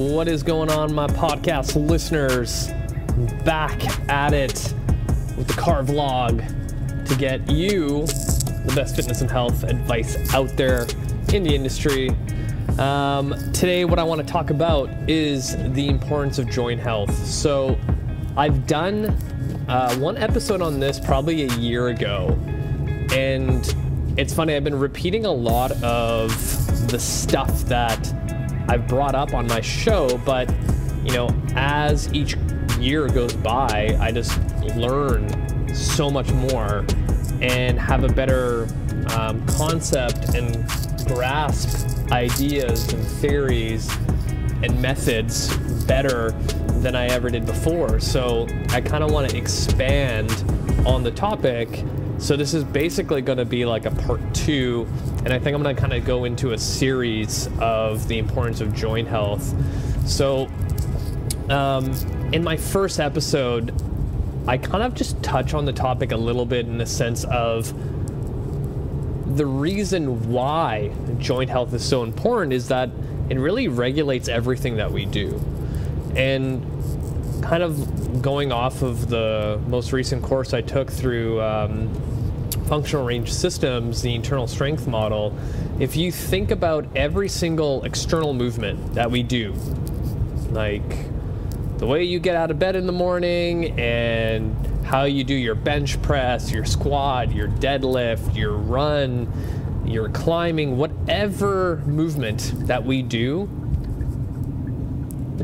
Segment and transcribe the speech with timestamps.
[0.00, 2.70] What is going on, my podcast listeners?
[3.44, 4.72] Back at it
[5.36, 6.38] with the car vlog
[7.06, 10.86] to get you the best fitness and health advice out there
[11.34, 12.16] in the industry.
[12.78, 17.14] Um, today, what I want to talk about is the importance of joint health.
[17.26, 17.78] So,
[18.38, 19.14] I've done
[19.68, 22.38] uh, one episode on this probably a year ago,
[23.12, 23.74] and
[24.18, 26.30] it's funny, I've been repeating a lot of
[26.90, 28.10] the stuff that
[28.70, 30.48] I've brought up on my show, but
[31.04, 32.36] you know, as each
[32.78, 34.40] year goes by, I just
[34.76, 36.86] learn so much more
[37.40, 38.68] and have a better
[39.16, 40.64] um, concept and
[41.08, 43.92] grasp ideas and theories
[44.62, 45.56] and methods
[45.86, 46.30] better
[46.80, 47.98] than I ever did before.
[47.98, 50.30] So I kind of want to expand
[50.86, 51.84] on the topic.
[52.18, 54.86] So this is basically going to be like a part two
[55.24, 58.60] and I think I'm going to kind of go into a series of the importance
[58.60, 59.54] of joint health.
[60.08, 60.48] So,
[61.48, 61.92] um,
[62.32, 63.74] in my first episode,
[64.46, 67.74] I kind of just touch on the topic a little bit in the sense of
[69.36, 72.90] the reason why joint health is so important is that
[73.28, 75.40] it really regulates everything that we do.
[76.16, 76.62] And
[77.42, 81.88] kind of going off of the most recent course I took through um,
[82.70, 85.36] functional range systems, the internal strength model,
[85.80, 89.52] if you think about every single external movement that we do,
[90.50, 90.88] like
[91.78, 94.54] the way you get out of bed in the morning and
[94.86, 99.26] how you do your bench press, your squat, your deadlift, your run,
[99.84, 103.50] your climbing, whatever movement that we do,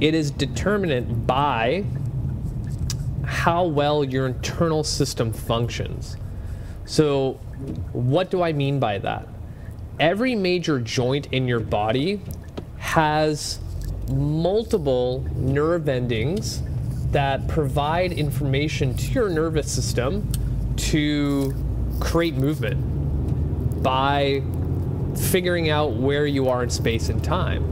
[0.00, 1.84] it is determined by
[3.24, 6.16] how well your internal system functions.
[6.88, 7.34] So,
[7.92, 9.28] what do I mean by that?
[10.00, 12.22] Every major joint in your body
[12.78, 13.60] has
[14.10, 16.62] multiple nerve endings
[17.10, 20.32] that provide information to your nervous system
[20.76, 21.54] to
[22.00, 24.42] create movement by
[25.14, 27.64] figuring out where you are in space and time.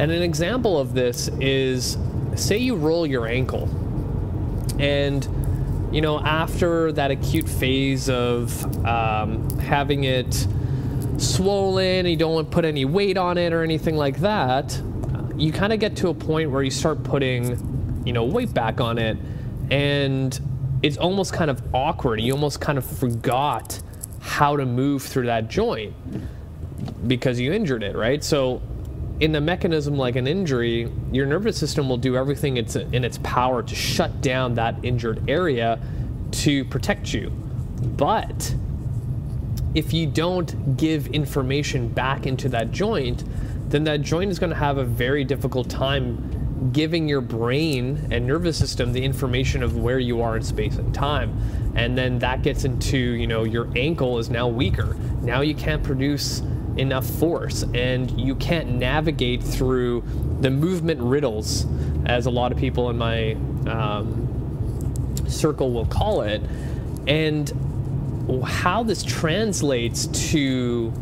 [0.00, 1.98] And an example of this is
[2.34, 3.68] say you roll your ankle
[4.78, 5.28] and
[5.92, 10.46] you know, after that acute phase of um, having it
[11.16, 14.80] swollen, you don't want to put any weight on it or anything like that,
[15.36, 18.80] you kind of get to a point where you start putting, you know, weight back
[18.80, 19.16] on it,
[19.70, 20.40] and
[20.82, 22.20] it's almost kind of awkward.
[22.20, 23.80] You almost kind of forgot
[24.20, 25.94] how to move through that joint
[27.06, 28.22] because you injured it, right?
[28.22, 28.60] So
[29.20, 33.18] in a mechanism like an injury, your nervous system will do everything it's in its
[33.22, 35.80] power to shut down that injured area
[36.30, 37.30] to protect you.
[37.30, 38.54] But
[39.74, 43.24] if you don't give information back into that joint,
[43.70, 48.26] then that joint is going to have a very difficult time giving your brain and
[48.26, 51.38] nervous system the information of where you are in space and time.
[51.74, 54.96] And then that gets into, you know, your ankle is now weaker.
[55.22, 56.42] Now you can't produce
[56.78, 60.02] enough force and you can't navigate through
[60.40, 61.66] the movement riddles
[62.06, 63.32] as a lot of people in my
[63.66, 66.40] um, circle will call it
[67.06, 67.52] and
[68.44, 70.92] how this translates to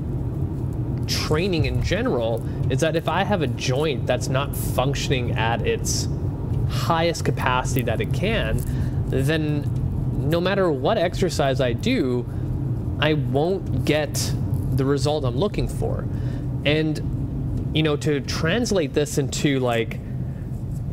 [1.07, 6.09] training in general is that if I have a joint that's not functioning at its
[6.69, 8.63] highest capacity that it can,
[9.09, 9.71] then
[10.29, 12.29] no matter what exercise I do,
[12.99, 14.33] I won't get
[14.77, 16.07] the result I'm looking for.
[16.65, 20.01] And, you know, to translate this into like,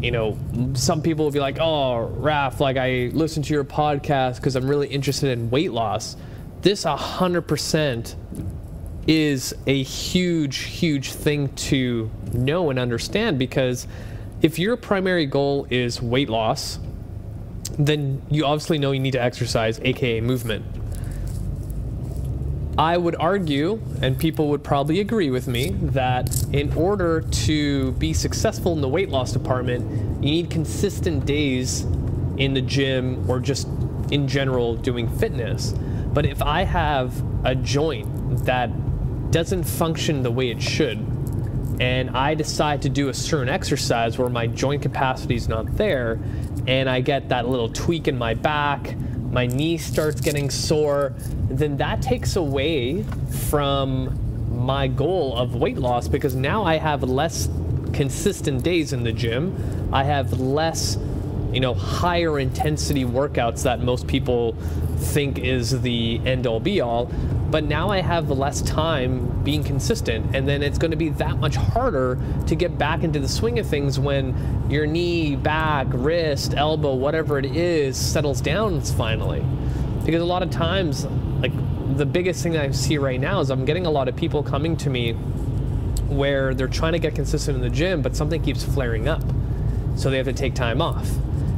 [0.01, 0.37] you know,
[0.73, 4.67] some people will be like, oh, Raf, like I listen to your podcast because I'm
[4.67, 6.17] really interested in weight loss.
[6.61, 8.15] This 100%
[9.07, 13.87] is a huge, huge thing to know and understand because
[14.41, 16.79] if your primary goal is weight loss,
[17.79, 20.65] then you obviously know you need to exercise, aka movement.
[22.77, 28.13] I would argue, and people would probably agree with me, that in order to be
[28.13, 31.81] successful in the weight loss department, you need consistent days
[32.37, 33.67] in the gym or just
[34.09, 35.73] in general doing fitness.
[36.13, 37.13] But if I have
[37.45, 38.71] a joint that
[39.31, 40.97] doesn't function the way it should,
[41.79, 46.19] and I decide to do a certain exercise where my joint capacity is not there,
[46.67, 48.95] and I get that little tweak in my back,
[49.33, 51.13] my knee starts getting sore,
[51.49, 53.03] then that takes away
[53.49, 54.19] from
[54.65, 57.49] my goal of weight loss because now I have less
[57.93, 59.89] consistent days in the gym.
[59.91, 60.97] I have less,
[61.51, 64.55] you know, higher intensity workouts that most people
[65.03, 67.05] think is the end all be all.
[67.51, 71.37] But now I have less time being consistent, and then it's going to be that
[71.37, 72.17] much harder
[72.47, 77.37] to get back into the swing of things when your knee, back, wrist, elbow, whatever
[77.37, 79.45] it is, settles down finally.
[80.03, 81.05] Because a lot of times,
[81.41, 81.53] like
[81.95, 84.41] the biggest thing that I see right now is I'm getting a lot of people
[84.41, 85.13] coming to me
[86.09, 89.23] where they're trying to get consistent in the gym, but something keeps flaring up.
[89.95, 91.07] So they have to take time off.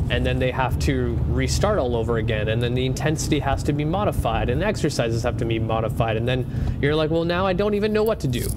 [0.10, 2.50] And then they have to restart all over again.
[2.50, 6.16] And then the intensity has to be modified, and exercises have to be modified.
[6.16, 6.46] And then
[6.82, 8.48] you're like, well, now I don't even know what to do.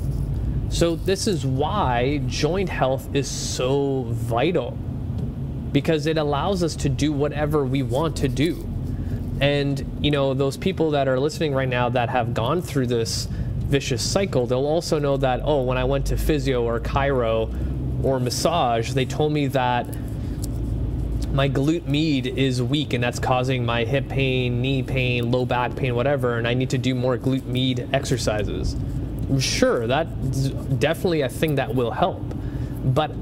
[0.71, 4.77] So, this is why joint health is so vital
[5.73, 8.67] because it allows us to do whatever we want to do.
[9.41, 13.29] And, you know, those people that are listening right now that have gone through this
[13.59, 18.19] vicious cycle, they'll also know that, oh, when I went to physio or chiro or
[18.19, 19.87] massage, they told me that
[21.39, 25.77] my glute med is weak and that's causing my hip pain, knee pain, low back
[25.77, 28.75] pain, whatever, and I need to do more glute med exercises.
[29.39, 30.11] Sure, that's
[30.81, 32.25] definitely a thing that will help.
[32.85, 33.13] But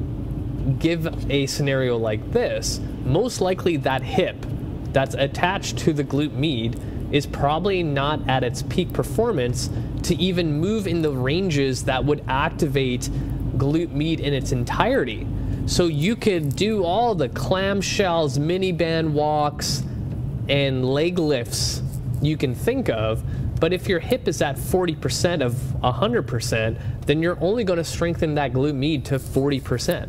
[0.79, 4.47] give a scenario like this, most likely that hip
[4.95, 6.81] that's attached to the glute med
[7.13, 9.69] is probably not at its peak performance
[10.05, 13.11] to even move in the ranges that would activate
[13.59, 15.27] glute med in its entirety.
[15.67, 19.83] So you could do all the clamshells, mini band walks,
[20.49, 21.83] and leg lifts
[22.23, 23.23] you can think of.
[23.59, 28.35] But if your hip is at 40% of 100%, then you're only going to strengthen
[28.37, 30.09] that glute med to 40%.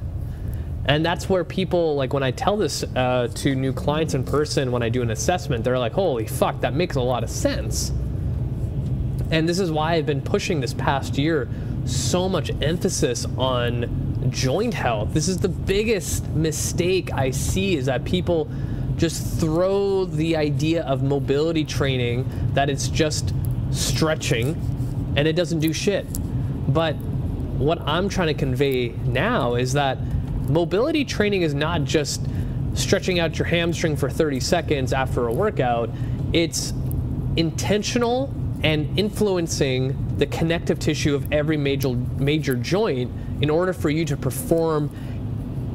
[0.86, 4.71] And that's where people, like when I tell this uh, to new clients in person,
[4.71, 7.92] when I do an assessment, they're like, holy fuck, that makes a lot of sense.
[9.31, 11.50] And this is why I've been pushing this past year
[11.86, 15.13] so much emphasis on joint health.
[15.13, 18.50] This is the biggest mistake I see is that people
[18.97, 23.33] just throw the idea of mobility training that it's just
[23.71, 24.59] stretching
[25.15, 26.06] and it doesn't do shit.
[26.74, 26.95] But
[27.57, 30.00] what I'm trying to convey now is that
[30.47, 32.25] mobility training is not just
[32.73, 35.89] stretching out your hamstring for 30 seconds after a workout,
[36.33, 36.73] it's
[37.35, 38.33] intentional
[38.63, 44.17] and influencing the connective tissue of every major major joint in order for you to
[44.17, 44.89] perform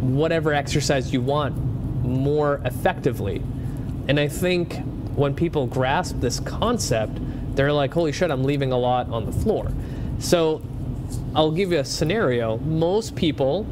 [0.03, 1.57] whatever exercise you want
[2.05, 3.43] more effectively.
[4.09, 4.81] And I think
[5.15, 7.19] when people grasp this concept,
[7.55, 9.71] they're like, holy shit, I'm leaving a lot on the floor.
[10.19, 10.63] So
[11.35, 12.59] I'll give you a scenario.
[12.59, 13.67] Most people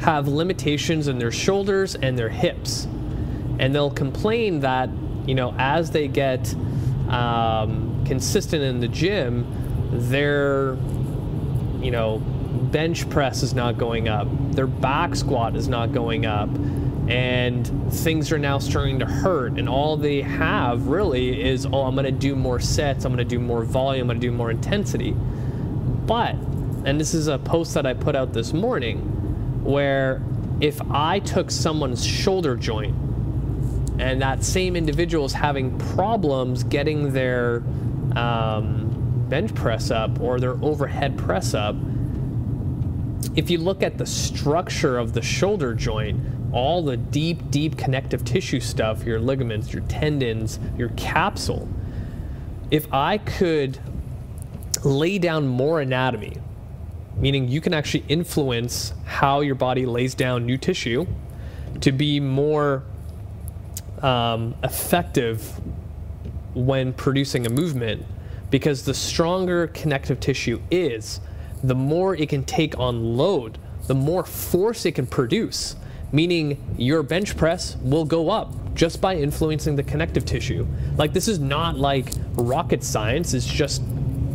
[0.00, 2.86] have limitations in their shoulders and their hips.
[3.58, 4.88] And they'll complain that,
[5.26, 6.54] you know, as they get
[7.08, 9.46] um, consistent in the gym,
[10.10, 10.76] their,
[11.82, 12.22] you know,
[12.56, 16.48] bench press is not going up, their back squat is not going up,
[17.08, 19.58] and things are now starting to hurt.
[19.58, 23.26] And all they have really is, oh, I'm going to do more sets, I'm going
[23.26, 25.12] to do more volume, I'm going to do more intensity.
[25.12, 26.34] But,
[26.84, 30.22] and this is a post that I put out this morning where
[30.60, 32.94] if I took someone's shoulder joint
[33.98, 37.62] and that same individual is having problems getting their
[38.14, 41.74] um, bench press up or their overhead press up,
[43.36, 46.18] if you look at the structure of the shoulder joint,
[46.52, 51.68] all the deep, deep connective tissue stuff, your ligaments, your tendons, your capsule,
[52.70, 53.78] if I could
[54.84, 56.38] lay down more anatomy,
[57.16, 61.06] meaning you can actually influence how your body lays down new tissue
[61.80, 62.84] to be more
[64.02, 65.60] um, effective
[66.54, 68.04] when producing a movement
[68.50, 71.20] because the stronger connective tissue is,
[71.62, 75.76] the more it can take on load, the more force it can produce,
[76.12, 80.66] meaning your bench press will go up just by influencing the connective tissue.
[80.96, 83.82] Like, this is not like rocket science, it's just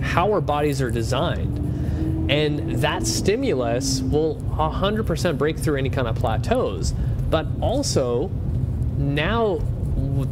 [0.02, 2.30] how our bodies are designed.
[2.32, 6.94] And that stimulus will 100% break through any kind of plateaus.
[7.30, 8.30] But also,
[8.98, 9.60] now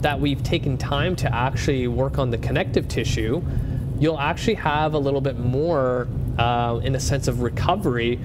[0.01, 3.41] that we've taken time to actually work on the connective tissue,
[3.99, 6.07] you'll actually have a little bit more,
[6.39, 8.17] uh, in a sense of recovery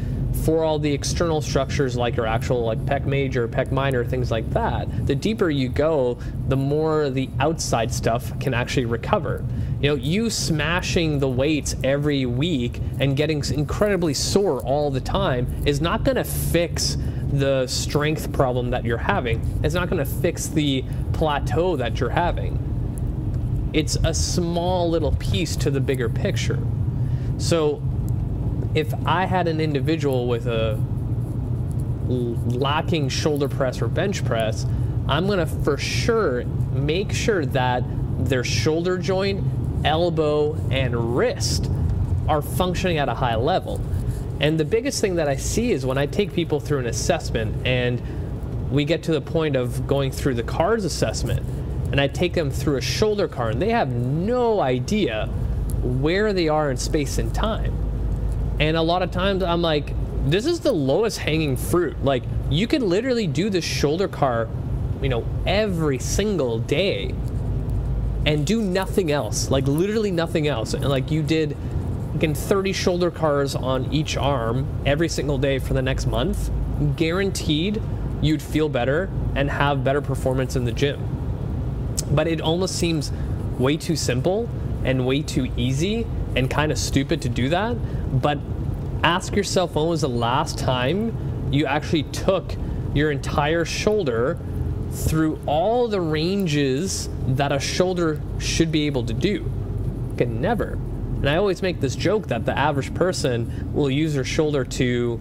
[0.45, 4.49] for all the external structures like your actual like pec major, pec minor, things like
[4.51, 5.07] that.
[5.07, 6.19] The deeper you go,
[6.49, 9.45] the more the outside stuff can actually recover.
[9.81, 15.63] You know, you smashing the weights every week and getting incredibly sore all the time
[15.67, 16.97] is not going to fix
[17.33, 19.61] the strength problem that you're having.
[19.65, 22.61] It's not going to fix the plateau that you're having.
[23.73, 26.61] It's a small little piece to the bigger picture.
[27.39, 27.83] So,
[28.75, 30.81] if I had an individual with a
[32.09, 34.67] lacking shoulder press or bench press,
[35.09, 37.85] I'm to for sure make sure that
[38.19, 39.45] their shoulder joint,
[39.85, 41.71] elbow, and wrist
[42.29, 43.81] are functioning at a high level.
[44.41, 47.67] And the biggest thing that I see is when I take people through an assessment
[47.67, 48.03] and
[48.71, 51.47] we get to the point of going through the CARS assessment
[51.93, 55.27] and I take them through a shoulder CAR and they have no idea
[55.83, 57.84] where they are in space and time.
[58.61, 59.93] And a lot of times I'm like,
[60.27, 62.03] this is the lowest hanging fruit.
[62.05, 64.49] Like you could literally do the shoulder CAR,
[65.03, 67.15] you know, every single day
[68.27, 69.51] and do nothing else.
[69.51, 70.75] Like literally nothing else.
[70.75, 71.57] And like you did
[72.15, 76.51] again 30 shoulder CARs on each arm every single day for the next month,
[76.97, 77.83] guaranteed
[78.23, 81.11] you'd feel better and have better performance in the gym.
[82.11, 83.13] But it almost seems
[83.59, 84.49] way too simple
[84.85, 86.07] and way too easy
[86.37, 87.77] and kind of stupid to do that.
[88.15, 88.39] But
[89.03, 92.55] ask yourself when was the last time you actually took
[92.95, 94.39] your entire shoulder
[94.93, 99.51] through all the ranges that a shoulder should be able to do?
[100.17, 100.79] Can never.
[101.25, 105.21] And I always make this joke that the average person will use their shoulder to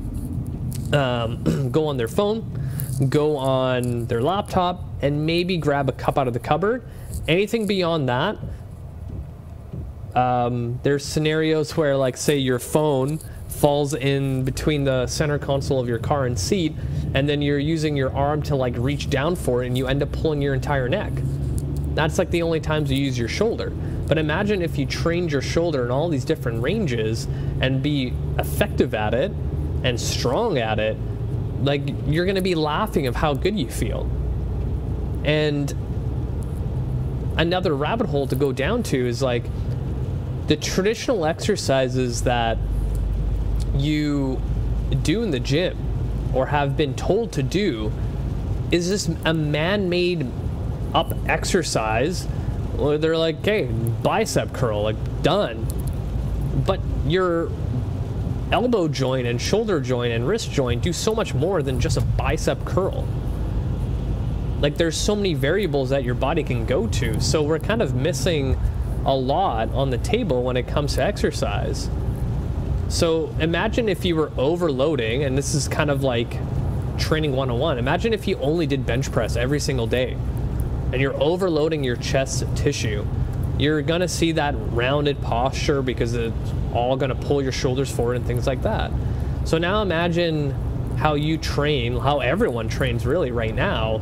[0.92, 2.44] um, go on their phone,
[3.10, 6.84] go on their laptop, and maybe grab a cup out of the cupboard.
[7.28, 8.38] Anything beyond that,
[10.16, 15.88] um, there's scenarios where, like, say your phone falls in between the center console of
[15.88, 16.74] your car and seat,
[17.14, 20.04] and then you're using your arm to like reach down for it, and you end
[20.04, 21.14] up pulling your entire neck.
[21.94, 23.70] That's like the only times you use your shoulder.
[23.70, 27.28] But imagine if you trained your shoulder in all these different ranges
[27.62, 29.32] and be effective at it
[29.84, 30.98] and strong at it,
[31.62, 34.10] like you're to be laughing of how good you feel.
[35.24, 35.74] And
[37.38, 39.46] another rabbit hole to go down to is like
[40.48, 42.58] the traditional exercises that
[43.76, 44.42] you
[45.02, 45.78] do in the gym
[46.34, 47.92] or have been told to do
[48.72, 50.30] is this a man-made
[50.94, 52.26] up exercise
[52.76, 55.66] where they're like, okay, bicep curl, like done.
[56.66, 57.50] But your
[58.52, 62.02] elbow joint and shoulder joint and wrist joint do so much more than just a
[62.02, 63.08] bicep curl.
[64.60, 67.20] Like there's so many variables that your body can go to.
[67.20, 68.58] So we're kind of missing
[69.06, 71.90] a lot on the table when it comes to exercise.
[72.90, 76.38] So imagine if you were overloading, and this is kind of like
[76.98, 77.78] training 101.
[77.78, 80.16] Imagine if you only did bench press every single day
[80.92, 83.06] and you're overloading your chest tissue.
[83.58, 86.36] You're gonna see that rounded posture because it's
[86.72, 88.92] all gonna pull your shoulders forward and things like that.
[89.46, 90.52] So now imagine
[90.98, 94.02] how you train, how everyone trains really right now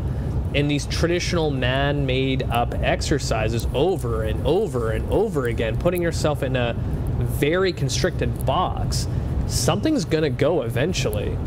[0.53, 6.43] in these traditional man made up exercises over and over and over again, putting yourself
[6.43, 6.74] in a
[7.20, 9.08] very constricted box,
[9.48, 11.38] something's going to go eventually.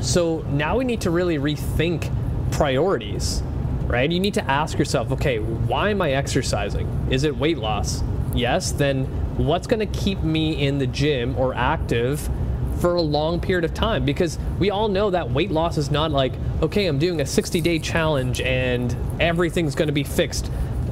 [0.00, 2.10] So now we need to really rethink
[2.52, 3.42] priorities,
[3.84, 4.10] right?
[4.10, 7.08] You need to ask yourself, okay, why am I exercising?
[7.10, 8.02] Is it weight loss?
[8.34, 9.04] Yes, then
[9.36, 12.28] what's going to keep me in the gym or active
[12.80, 14.04] for a long period of time?
[14.04, 16.32] Because we all know that weight loss is not like,
[16.62, 20.50] okay, I'm doing a 60 day challenge and everything's going to be fixed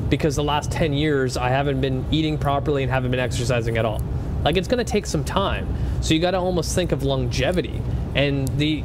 [0.08, 3.84] because the last 10 years I haven't been eating properly and haven't been exercising at
[3.84, 4.00] all.
[4.44, 5.74] Like it's going to take some time.
[6.00, 7.82] So you got to almost think of longevity.
[8.14, 8.84] And the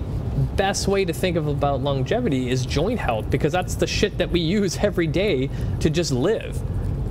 [0.55, 4.29] best way to think of about longevity is joint health because that's the shit that
[4.31, 6.61] we use every day to just live.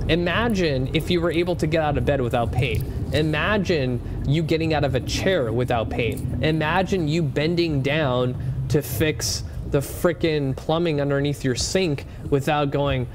[0.09, 3.02] Imagine if you were able to get out of bed without pain.
[3.13, 6.39] Imagine you getting out of a chair without pain.
[6.41, 8.35] Imagine you bending down
[8.69, 13.07] to fix the frickin' plumbing underneath your sink without going,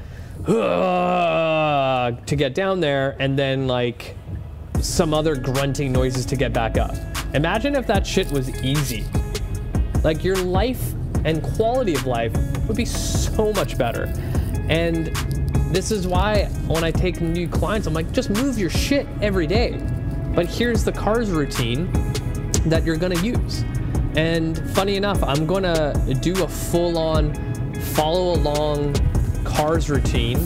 [0.47, 4.17] to get down there and then like
[4.81, 6.95] some other grunting noises to get back up.
[7.35, 9.05] Imagine if that shit was easy.
[10.05, 12.33] Like your life and quality of life
[12.69, 14.05] would be so much better.
[14.69, 15.09] And
[15.73, 19.47] this is why when I take new clients, I'm like, just move your shit every
[19.47, 19.79] day.
[20.35, 21.91] But here's the CARS routine
[22.67, 23.65] that you're gonna use.
[24.17, 27.35] And funny enough, I'm gonna do a full on
[27.95, 28.95] follow along
[29.45, 30.39] CARS routine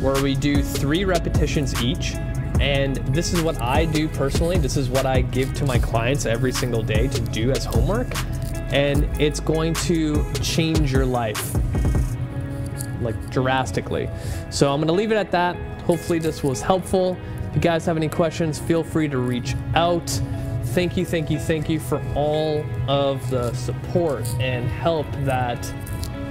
[0.00, 2.14] where we do three repetitions each.
[2.60, 4.58] And this is what I do personally.
[4.58, 8.08] This is what I give to my clients every single day to do as homework.
[8.72, 11.54] And it's going to change your life
[13.00, 14.08] like drastically.
[14.50, 15.56] So I'm going to leave it at that.
[15.82, 17.16] Hopefully, this was helpful.
[17.48, 20.08] If you guys have any questions, feel free to reach out.
[20.66, 25.72] Thank you, thank you, thank you for all of the support and help that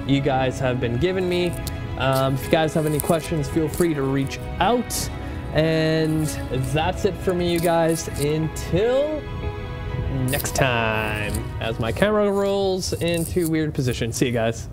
[0.05, 1.49] you guys have been giving me.
[1.97, 5.09] Um, if you guys have any questions, feel free to reach out.
[5.53, 6.27] And
[6.71, 8.07] that's it for me, you guys.
[8.19, 9.21] Until
[10.29, 14.13] next time, as my camera rolls into weird position.
[14.13, 14.69] See you guys.